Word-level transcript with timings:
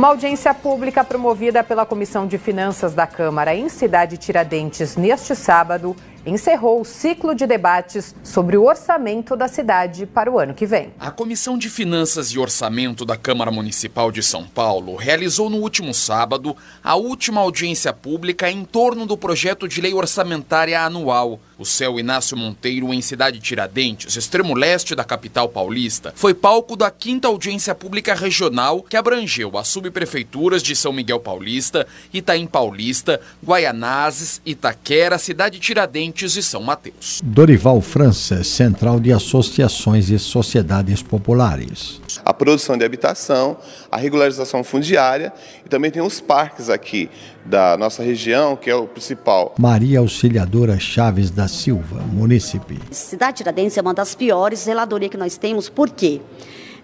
Uma 0.00 0.10
audiência 0.10 0.54
pública 0.54 1.02
promovida 1.02 1.64
pela 1.64 1.84
Comissão 1.84 2.24
de 2.24 2.38
Finanças 2.38 2.94
da 2.94 3.04
Câmara 3.04 3.52
em 3.52 3.68
Cidade 3.68 4.16
Tiradentes 4.16 4.94
neste 4.94 5.34
sábado 5.34 5.96
encerrou 6.26 6.80
o 6.80 6.84
ciclo 6.84 7.34
de 7.34 7.46
debates 7.46 8.14
sobre 8.22 8.56
o 8.56 8.64
orçamento 8.64 9.36
da 9.36 9.48
cidade 9.48 10.06
para 10.06 10.30
o 10.30 10.38
ano 10.38 10.54
que 10.54 10.66
vem. 10.66 10.92
A 10.98 11.10
Comissão 11.10 11.56
de 11.56 11.70
Finanças 11.70 12.28
e 12.28 12.38
Orçamento 12.38 13.04
da 13.04 13.16
Câmara 13.16 13.50
Municipal 13.50 14.10
de 14.10 14.22
São 14.22 14.44
Paulo 14.44 14.96
realizou 14.96 15.48
no 15.48 15.58
último 15.58 15.94
sábado 15.94 16.56
a 16.82 16.94
última 16.96 17.40
audiência 17.40 17.92
pública 17.92 18.50
em 18.50 18.64
torno 18.64 19.06
do 19.06 19.16
projeto 19.16 19.68
de 19.68 19.80
lei 19.80 19.94
orçamentária 19.94 20.80
anual. 20.80 21.40
O 21.58 21.64
céu 21.64 21.98
Inácio 21.98 22.36
Monteiro, 22.36 22.94
em 22.94 23.00
Cidade 23.00 23.40
Tiradentes, 23.40 24.16
extremo 24.16 24.54
leste 24.54 24.94
da 24.94 25.02
capital 25.02 25.48
paulista, 25.48 26.12
foi 26.14 26.32
palco 26.32 26.76
da 26.76 26.88
quinta 26.88 27.26
audiência 27.26 27.74
pública 27.74 28.14
regional 28.14 28.80
que 28.80 28.96
abrangeu 28.96 29.58
as 29.58 29.66
subprefeituras 29.66 30.62
de 30.62 30.76
São 30.76 30.92
Miguel 30.92 31.18
Paulista, 31.18 31.84
Itaim 32.12 32.46
Paulista, 32.46 33.20
Guaianazes, 33.44 34.40
Itaquera, 34.46 35.18
Cidade 35.18 35.58
Tiradentes 35.58 36.07
e 36.36 36.42
São 36.42 36.62
Mateus. 36.62 37.20
Dorival 37.22 37.80
França, 37.80 38.42
Central 38.44 39.00
de 39.00 39.12
Associações 39.12 40.10
e 40.10 40.18
Sociedades 40.18 41.02
Populares. 41.02 42.00
A 42.24 42.32
produção 42.34 42.76
de 42.76 42.84
habitação, 42.84 43.56
a 43.90 43.96
regularização 43.96 44.62
fundiária 44.64 45.32
e 45.64 45.68
também 45.68 45.90
tem 45.90 46.02
os 46.02 46.20
parques 46.20 46.70
aqui 46.70 47.08
da 47.44 47.76
nossa 47.76 48.02
região, 48.02 48.56
que 48.56 48.68
é 48.68 48.74
o 48.74 48.86
principal. 48.86 49.54
Maria 49.58 50.00
Auxiliadora 50.00 50.78
Chaves 50.78 51.30
da 51.30 51.48
Silva, 51.48 52.00
munícipe. 52.12 52.78
Cidade 52.90 53.38
Tiradentes 53.38 53.76
é 53.76 53.80
uma 53.80 53.94
das 53.94 54.14
piores 54.14 54.60
zeladorias 54.60 55.10
que 55.10 55.16
nós 55.16 55.36
temos, 55.36 55.68
por 55.68 55.90
quê? 55.90 56.20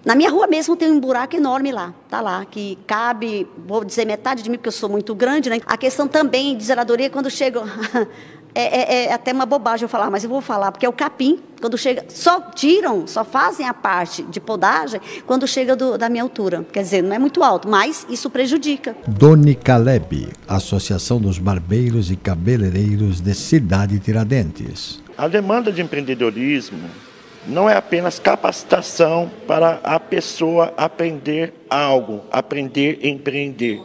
Na 0.05 0.15
minha 0.15 0.31
rua 0.31 0.47
mesmo 0.47 0.77
tem 0.77 0.91
um 0.91 1.01
buraco 1.01 1.35
enorme 1.35 1.73
lá, 1.73 1.95
tá 2.11 2.21
lá, 2.21 2.45
que 2.45 2.77
cabe, 2.87 3.49
vou 3.67 3.83
dizer 3.83 4.05
metade 4.05 4.43
de 4.43 4.51
mim, 4.51 4.59
porque 4.59 4.69
eu 4.69 4.73
sou 4.73 4.89
muito 4.89 5.15
grande, 5.15 5.49
né? 5.49 5.61
A 5.65 5.79
questão 5.79 6.07
também 6.07 6.55
de 6.57 6.63
zeladoria, 6.63 7.09
quando 7.09 7.31
chega 7.31 7.63
é, 8.55 8.63
é, 8.63 9.05
é, 9.05 9.13
até 9.15 9.33
uma 9.33 9.47
bobagem 9.47 9.85
eu 9.85 9.89
falar, 9.89 10.11
mas 10.11 10.23
eu 10.23 10.29
vou 10.29 10.43
falar, 10.43 10.71
porque 10.71 10.85
é 10.85 10.89
o 10.89 10.93
capim, 10.93 11.41
quando 11.59 11.79
chega, 11.79 12.05
só 12.11 12.41
tiram, 12.55 13.07
só 13.07 13.25
fazem 13.25 13.67
a 13.67 13.73
parte 13.73 14.23
de 14.25 14.41
podagem 14.41 15.01
quando 15.27 15.47
chega 15.47 15.75
do, 15.75 15.97
da 15.97 16.11
minha 16.11 16.23
altura. 16.23 16.67
Quer 16.71 16.83
dizer, 16.83 17.03
não 17.03 17.15
é 17.15 17.19
muito 17.19 17.43
alto, 17.43 17.67
mas 17.67 18.07
isso 18.11 18.29
prejudica. 18.29 18.95
Doni 19.09 19.55
Caleb, 19.55 20.29
Associação 20.47 21.19
dos 21.19 21.39
Barbeiros 21.39 22.11
e 22.11 22.17
Cabeleireiros 22.17 23.23
de 23.23 23.35
Cidade 23.35 23.99
Tiradentes. 23.99 25.03
A 25.17 25.29
demanda 25.29 25.73
de 25.73 25.81
empreendedorismo 25.81 26.91
não 27.47 27.69
é 27.69 27.77
apenas 27.77 28.19
capacitação 28.19 29.31
para 29.47 29.81
a 29.83 30.01
pessoa 30.01 30.73
aprender 30.77 31.53
algo, 31.69 32.23
aprender 32.31 33.01
empreender 33.03 33.81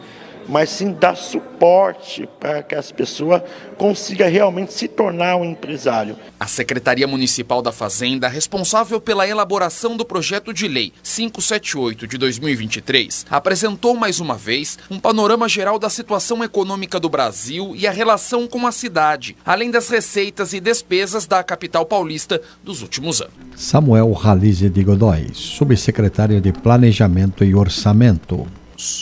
mas 0.49 0.71
sim 0.71 0.91
dar 0.91 1.15
suporte 1.15 2.27
para 2.39 2.63
que 2.63 2.73
as 2.73 2.91
pessoas 2.91 3.43
consigam 3.77 4.27
realmente 4.27 4.73
se 4.73 4.87
tornar 4.87 5.37
um 5.37 5.45
empresário. 5.45 6.15
A 6.39 6.47
Secretaria 6.47 7.07
Municipal 7.07 7.61
da 7.61 7.71
Fazenda, 7.71 8.27
responsável 8.27 8.99
pela 8.99 9.27
elaboração 9.27 9.95
do 9.95 10.03
projeto 10.03 10.51
de 10.51 10.67
lei 10.67 10.91
578 11.03 12.07
de 12.07 12.17
2023, 12.17 13.27
apresentou 13.29 13.95
mais 13.95 14.19
uma 14.19 14.35
vez 14.35 14.79
um 14.89 14.99
panorama 14.99 15.47
geral 15.47 15.77
da 15.77 15.89
situação 15.89 16.43
econômica 16.43 16.99
do 16.99 17.09
Brasil 17.09 17.73
e 17.75 17.85
a 17.85 17.91
relação 17.91 18.47
com 18.47 18.65
a 18.65 18.71
cidade, 18.71 19.37
além 19.45 19.69
das 19.69 19.87
receitas 19.89 20.51
e 20.53 20.59
despesas 20.59 21.27
da 21.27 21.43
capital 21.43 21.85
paulista 21.85 22.41
dos 22.63 22.81
últimos 22.81 23.21
anos. 23.21 23.33
Samuel 23.55 24.11
Ralize 24.13 24.69
de 24.69 24.83
Godoy, 24.83 25.27
subsecretário 25.33 26.41
de 26.41 26.51
Planejamento 26.51 27.43
e 27.43 27.53
Orçamento. 27.53 28.47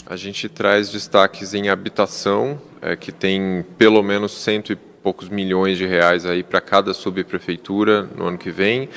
A 0.08 0.16
gente 0.16 0.50
traz 0.50 0.90
destaques 0.90 1.54
em 1.54 1.70
habitação, 1.70 2.60
é, 2.82 2.96
que 2.96 3.12
tem 3.12 3.64
pelo 3.78 4.02
menos 4.02 4.32
cento 4.32 4.74
e 4.74 4.76
poucos 4.76 5.30
milhões 5.30 5.78
de 5.78 5.86
reais 5.86 6.26
aí 6.26 6.44
para 6.44 6.60
cada 6.60 6.94
subprefeitura 6.94 8.10
no 8.16 8.26
ano 8.26 8.38
que 8.38 8.50
vem. 8.50 8.90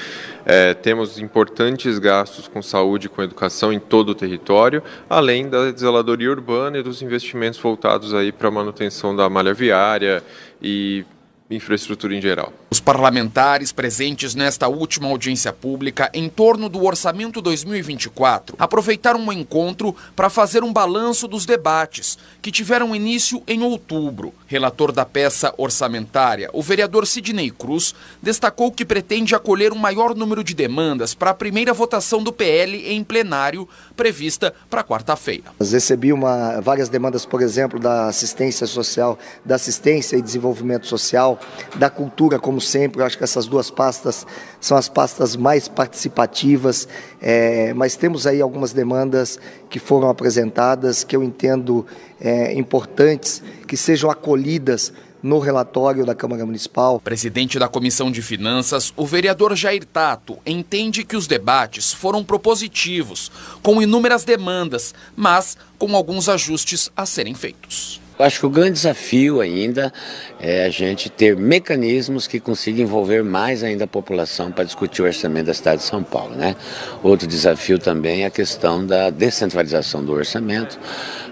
É, 0.45 0.75
temos 0.75 1.19
importantes 1.19 1.99
gastos 1.99 2.49
com 2.49 2.63
saúde 2.63 3.07
e 3.07 3.09
com 3.09 3.23
educação 3.23 3.73
em 3.73 3.79
todo 3.79 4.09
o 4.09 4.15
território, 4.15 4.83
além 5.09 5.49
da 5.49 5.71
zeladoria 5.71 6.31
urbana 6.31 6.79
e 6.79 6.83
dos 6.83 7.03
investimentos 7.03 7.61
voltados 7.61 8.15
aí 8.15 8.33
para 8.33 8.49
a 8.49 8.51
manutenção 8.51 9.15
da 9.15 9.29
malha 9.29 9.55
viária 9.55 10.23
e 10.61 11.05
infraestrutura 11.51 12.15
em 12.15 12.21
geral. 12.21 12.53
Os 12.73 12.79
parlamentares 12.79 13.73
presentes 13.73 14.37
nesta 14.37 14.69
última 14.69 15.09
audiência 15.09 15.53
pública 15.53 16.09
em 16.15 16.29
torno 16.29 16.69
do 16.69 16.85
orçamento 16.85 17.43
2024 17.43 18.55
aproveitaram 18.61 19.27
o 19.27 19.33
encontro 19.33 19.93
para 20.15 20.31
fazer 20.31 20.63
um 20.63 20.73
balanço 20.73 21.27
dos 21.27 21.45
debates, 21.45 22.17
que 22.41 22.53
tiveram 22.53 22.95
início 22.95 23.43
em 23.49 23.61
outubro. 23.65 24.33
Relator 24.47 24.93
da 24.93 25.05
peça 25.05 25.53
orçamentária, 25.59 26.49
o 26.53 26.63
vereador 26.63 27.09
Sidney 27.09 27.51
Cruz 27.51 27.93
destacou 28.23 28.71
que 28.71 28.85
pretende 28.85 29.35
acolher 29.35 29.73
um 29.73 29.77
maior 29.77 30.15
número 30.15 30.45
de 30.45 30.55
demandas 30.55 31.13
para 31.13 31.31
a 31.31 31.35
primeira 31.35 31.73
votação 31.73 32.23
do 32.23 32.33
PL 32.33 32.87
em 32.87 33.03
plenário, 33.03 33.69
prevista 33.97 34.55
para 34.69 34.85
quarta-feira. 34.85 35.51
Recebi 35.59 36.13
uma, 36.13 36.61
várias 36.61 36.89
demandas, 36.89 37.27
por 37.27 37.43
exemplo, 37.43 37.81
da 37.81 38.07
assistência 38.07 38.65
social, 38.65 39.19
da 39.45 39.57
assistência 39.57 40.17
e 40.17 40.23
desenvolvimento 40.23 40.87
social, 40.87 41.37
da 41.75 41.91
cultura 41.91 42.39
como 42.39 42.60
como 42.61 42.69
sempre, 42.69 43.01
eu 43.01 43.07
acho 43.07 43.17
que 43.17 43.25
essas 43.25 43.47
duas 43.47 43.71
pastas 43.71 44.27
são 44.61 44.77
as 44.77 44.87
pastas 44.87 45.35
mais 45.35 45.67
participativas, 45.67 46.87
é, 47.21 47.73
mas 47.73 47.97
temos 47.97 48.27
aí 48.27 48.43
algumas 48.43 48.75
demandas 48.75 49.39
que 49.71 49.79
foram 49.79 50.11
apresentadas 50.11 51.03
que 51.03 51.17
eu 51.17 51.23
entendo 51.23 51.87
é, 52.21 52.53
importantes 52.53 53.43
que 53.67 53.79
sejam 53.79 54.11
acolhidas 54.11 54.93
no 55.23 55.39
relatório 55.39 56.05
da 56.05 56.15
Câmara 56.15 56.45
Municipal. 56.45 57.01
Presidente 57.01 57.59
da 57.59 57.67
Comissão 57.67 58.11
de 58.11 58.21
Finanças, 58.21 58.93
o 58.95 59.07
vereador 59.07 59.57
Jair 59.57 59.85
Tato 59.87 60.37
entende 60.45 61.03
que 61.03 61.17
os 61.17 61.27
debates 61.27 61.95
foram 61.95 62.23
propositivos, 62.23 63.33
com 63.63 63.81
inúmeras 63.81 64.23
demandas, 64.23 64.95
mas 65.17 65.57
com 65.79 65.97
alguns 65.97 66.29
ajustes 66.29 66.91
a 66.95 67.07
serem 67.07 67.35
feitos. 67.35 67.90
Acho 68.21 68.41
que 68.41 68.47
o 68.47 68.51
grande 68.51 68.73
desafio 68.73 69.41
ainda 69.41 69.93
é 70.39 70.65
a 70.65 70.69
gente 70.69 71.09
ter 71.09 71.37
mecanismos 71.37 72.27
que 72.27 72.39
consigam 72.39 72.83
envolver 72.83 73.23
mais 73.23 73.63
ainda 73.63 73.85
a 73.85 73.87
população 73.87 74.53
para 74.53 74.65
discutir 74.65 75.03
o 75.03 75.07
orçamento 75.07 75.47
da 75.47 75.55
cidade 75.55 75.83
de 75.83 75.89
São 75.89 76.03
Paulo. 76.03 76.35
Né? 76.35 76.55
Outro 77.03 77.27
desafio 77.27 77.79
também 77.79 78.23
é 78.23 78.27
a 78.27 78.31
questão 78.31 78.85
da 78.85 79.11
descentralização 79.11 80.05
do 80.05 80.13
orçamento. 80.13 80.79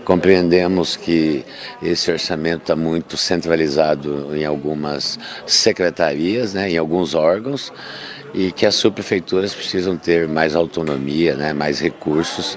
Compreendemos 0.04 0.96
que 0.96 1.44
esse 1.82 2.10
orçamento 2.10 2.62
está 2.62 2.74
muito 2.74 3.16
centralizado 3.16 4.34
em 4.34 4.44
algumas 4.44 5.18
secretarias, 5.46 6.54
né, 6.54 6.70
em 6.70 6.78
alguns 6.78 7.14
órgãos, 7.14 7.70
e 8.32 8.50
que 8.50 8.64
as 8.64 8.74
subprefeituras 8.74 9.54
precisam 9.54 9.98
ter 9.98 10.26
mais 10.26 10.56
autonomia, 10.56 11.34
né, 11.34 11.52
mais 11.52 11.78
recursos. 11.78 12.56